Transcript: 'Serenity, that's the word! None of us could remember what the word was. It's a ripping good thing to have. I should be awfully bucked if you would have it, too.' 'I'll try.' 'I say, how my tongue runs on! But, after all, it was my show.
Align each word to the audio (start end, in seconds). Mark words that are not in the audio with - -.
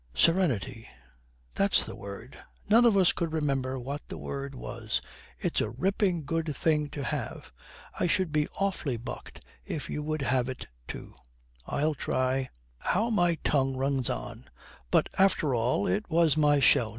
'Serenity, 0.15 0.89
that's 1.53 1.85
the 1.85 1.95
word! 1.95 2.43
None 2.67 2.85
of 2.85 2.97
us 2.97 3.13
could 3.13 3.31
remember 3.31 3.77
what 3.77 4.01
the 4.07 4.17
word 4.17 4.55
was. 4.55 4.99
It's 5.37 5.61
a 5.61 5.69
ripping 5.69 6.23
good 6.25 6.55
thing 6.55 6.89
to 6.89 7.03
have. 7.03 7.51
I 7.99 8.07
should 8.07 8.31
be 8.31 8.47
awfully 8.59 8.97
bucked 8.97 9.45
if 9.63 9.91
you 9.91 10.01
would 10.01 10.23
have 10.23 10.49
it, 10.49 10.65
too.' 10.87 11.13
'I'll 11.67 11.93
try.' 11.93 12.17
'I 12.39 12.43
say, 12.45 12.49
how 12.79 13.09
my 13.11 13.35
tongue 13.43 13.77
runs 13.77 14.09
on! 14.09 14.49
But, 14.89 15.07
after 15.19 15.53
all, 15.53 15.85
it 15.85 16.09
was 16.09 16.35
my 16.35 16.59
show. 16.59 16.89